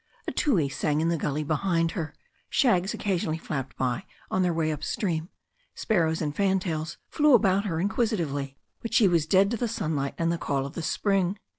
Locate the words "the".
1.09-1.15, 9.57-9.67, 10.31-10.39, 10.73-10.81